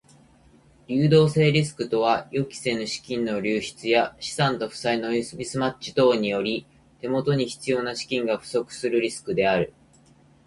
[0.87, 6.65] 流動性リスクとは予期せぬ資金の流出や資産と負債のミスマッチ等により
[7.01, 9.75] 手元に必要な資金が不足するリスクである。